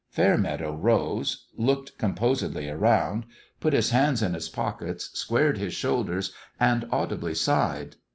[0.09, 3.23] Fairmeadow rose, looked composedly around,
[3.59, 7.97] put his hands in his pockets, squared his shoul ders, and audibly sighed.